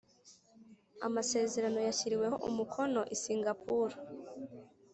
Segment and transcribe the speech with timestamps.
[1.07, 3.89] Amasezerano yashyiriweho umukonoi singapour